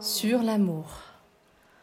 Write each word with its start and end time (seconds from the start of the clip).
Sur 0.00 0.42
l'amour. 0.42 0.84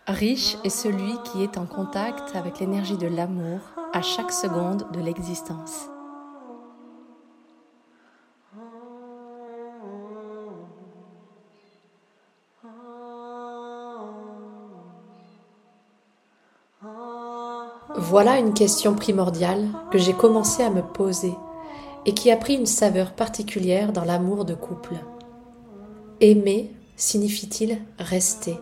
Riche 0.06 0.58
est 0.64 0.70
celui 0.70 1.14
qui 1.24 1.42
est 1.42 1.58
en 1.58 1.66
contact 1.66 2.36
avec 2.36 2.60
l'énergie 2.60 2.98
de 2.98 3.08
l'amour 3.08 3.60
à 3.92 4.04
chaque 4.04 4.32
seconde 4.32 4.86
de 4.92 5.00
l'existence. 5.00 5.90
Voilà 17.96 18.38
une 18.38 18.54
question 18.54 18.94
primordiale 18.94 19.68
que 19.92 19.98
j'ai 19.98 20.14
commencé 20.14 20.62
à 20.62 20.70
me 20.70 20.84
poser 20.84 21.34
et 22.06 22.14
qui 22.14 22.30
a 22.30 22.38
pris 22.38 22.56
une 22.56 22.68
saveur 22.68 23.14
particulière 23.14 23.92
dans 23.92 24.06
l'amour 24.06 24.46
de 24.46 24.54
couple. 24.54 24.96
Aimer 26.20 26.72
signifie-t-il 26.96 27.82
rester? 28.00 28.58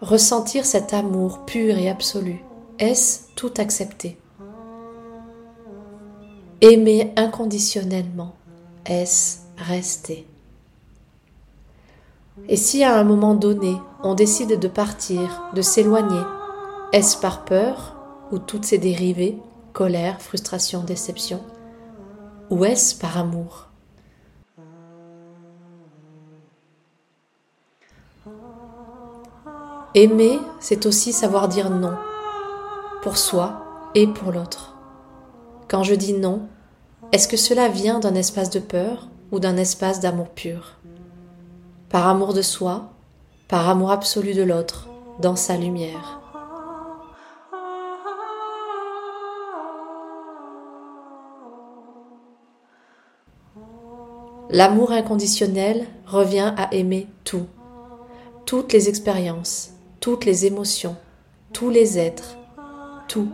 Ressentir 0.00 0.64
cet 0.64 0.94
amour 0.94 1.44
pur 1.44 1.76
et 1.76 1.90
absolu, 1.90 2.42
est-ce 2.78 3.34
tout 3.34 3.52
accepter? 3.58 4.16
Aimer 6.60 7.12
inconditionnellement, 7.16 8.34
est-ce 8.86 9.38
rester? 9.58 10.26
Et 12.48 12.56
si 12.56 12.84
à 12.84 12.96
un 12.96 13.04
moment 13.04 13.34
donné, 13.34 13.76
on 14.02 14.14
décide 14.14 14.58
de 14.58 14.68
partir, 14.68 15.50
de 15.52 15.62
s'éloigner, 15.62 16.22
est-ce 16.92 17.18
par 17.18 17.44
peur 17.44 17.96
ou 18.30 18.38
toutes 18.38 18.64
ces 18.64 18.78
dérivées, 18.78 19.38
colère, 19.72 20.20
frustration, 20.20 20.82
déception? 20.82 21.40
Ou 22.50 22.64
est-ce 22.64 22.98
par 22.98 23.18
amour? 23.18 23.66
Aimer, 29.94 30.38
c'est 30.60 30.86
aussi 30.86 31.12
savoir 31.12 31.48
dire 31.48 31.70
non, 31.70 31.94
pour 33.02 33.16
soi 33.18 33.90
et 33.94 34.06
pour 34.06 34.32
l'autre. 34.32 34.74
Quand 35.68 35.82
je 35.82 35.94
dis 35.94 36.14
non, 36.14 36.48
est-ce 37.12 37.28
que 37.28 37.36
cela 37.36 37.68
vient 37.68 37.98
d'un 37.98 38.14
espace 38.14 38.50
de 38.50 38.60
peur 38.60 39.08
ou 39.32 39.40
d'un 39.40 39.56
espace 39.56 40.00
d'amour 40.00 40.28
pur? 40.28 40.76
Par 41.90 42.06
amour 42.06 42.32
de 42.32 42.42
soi, 42.42 42.90
par 43.48 43.68
amour 43.68 43.90
absolu 43.90 44.34
de 44.34 44.42
l'autre, 44.42 44.88
dans 45.20 45.36
sa 45.36 45.56
lumière. 45.56 46.17
L'amour 54.50 54.92
inconditionnel 54.92 55.86
revient 56.06 56.54
à 56.56 56.72
aimer 56.72 57.06
tout, 57.24 57.46
toutes 58.46 58.72
les 58.72 58.88
expériences, 58.88 59.74
toutes 60.00 60.24
les 60.24 60.46
émotions, 60.46 60.96
tous 61.52 61.68
les 61.68 61.98
êtres, 61.98 62.38
tout. 63.08 63.28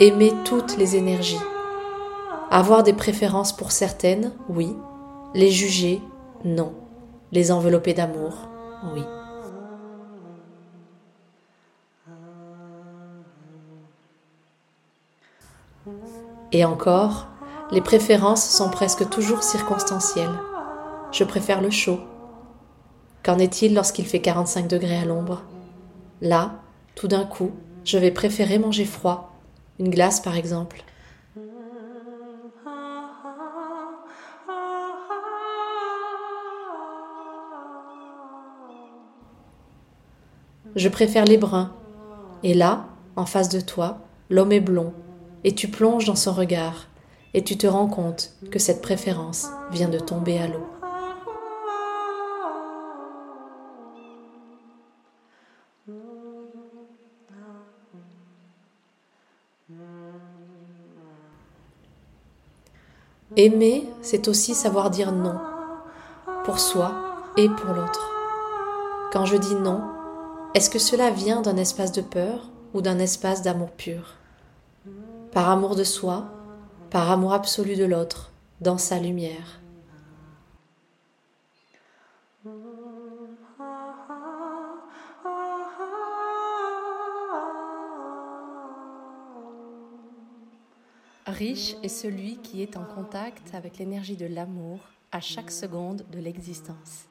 Aimer 0.00 0.32
toutes 0.44 0.76
les 0.78 0.96
énergies. 0.96 1.38
Avoir 2.50 2.82
des 2.82 2.92
préférences 2.92 3.54
pour 3.54 3.70
certaines, 3.70 4.32
oui. 4.48 4.74
Les 5.34 5.50
juger, 5.50 6.00
non. 6.44 6.72
Les 7.30 7.52
envelopper 7.52 7.94
d'amour, 7.94 8.48
oui. 8.92 9.02
Et 16.50 16.64
encore, 16.64 17.29
les 17.72 17.80
préférences 17.80 18.48
sont 18.48 18.68
presque 18.68 19.08
toujours 19.08 19.42
circonstancielles. 19.42 20.38
Je 21.12 21.24
préfère 21.24 21.60
le 21.60 21.70
chaud. 21.70 22.00
Qu'en 23.22 23.38
est-il 23.38 23.74
lorsqu'il 23.74 24.06
fait 24.06 24.20
45 24.20 24.66
degrés 24.66 24.98
à 24.98 25.04
l'ombre? 25.04 25.42
Là, 26.20 26.52
tout 26.96 27.06
d'un 27.06 27.24
coup, 27.24 27.52
je 27.84 27.98
vais 27.98 28.10
préférer 28.10 28.58
manger 28.58 28.84
froid, 28.84 29.32
une 29.78 29.90
glace 29.90 30.20
par 30.20 30.36
exemple. 30.36 30.82
Je 40.76 40.88
préfère 40.88 41.24
les 41.24 41.36
bruns. 41.36 41.72
Et 42.42 42.54
là, 42.54 42.86
en 43.16 43.26
face 43.26 43.48
de 43.48 43.60
toi, 43.60 43.98
l'homme 44.30 44.52
est 44.52 44.60
blond, 44.60 44.92
et 45.44 45.54
tu 45.54 45.68
plonges 45.68 46.06
dans 46.06 46.14
son 46.14 46.32
regard, 46.32 46.86
et 47.34 47.44
tu 47.44 47.56
te 47.56 47.66
rends 47.66 47.88
compte 47.88 48.32
que 48.50 48.58
cette 48.58 48.82
préférence 48.82 49.48
vient 49.70 49.88
de 49.88 49.98
tomber 49.98 50.38
à 50.38 50.48
l'eau. 50.48 50.66
Aimer, 63.36 63.88
c'est 64.02 64.26
aussi 64.26 64.54
savoir 64.54 64.90
dire 64.90 65.12
non, 65.12 65.38
pour 66.44 66.58
soi 66.58 66.92
et 67.36 67.48
pour 67.48 67.72
l'autre. 67.72 68.10
Quand 69.12 69.24
je 69.24 69.36
dis 69.36 69.54
non, 69.54 69.82
est-ce 70.52 70.68
que 70.68 70.80
cela 70.80 71.10
vient 71.10 71.40
d'un 71.40 71.56
espace 71.56 71.92
de 71.92 72.00
peur 72.00 72.50
ou 72.74 72.82
d'un 72.82 72.98
espace 72.98 73.42
d'amour 73.42 73.70
pur? 73.70 74.16
Par 75.32 75.48
amour 75.48 75.76
de 75.76 75.84
soi 75.84 76.24
par 76.90 77.10
amour 77.10 77.32
absolu 77.32 77.76
de 77.76 77.84
l'autre, 77.84 78.32
dans 78.60 78.78
sa 78.78 78.98
lumière. 78.98 79.60
Riche 91.26 91.76
est 91.82 91.88
celui 91.88 92.38
qui 92.38 92.60
est 92.60 92.76
en 92.76 92.84
contact 92.84 93.54
avec 93.54 93.78
l'énergie 93.78 94.16
de 94.16 94.26
l'amour 94.26 94.80
à 95.12 95.20
chaque 95.20 95.50
seconde 95.50 96.04
de 96.10 96.18
l'existence. 96.18 97.06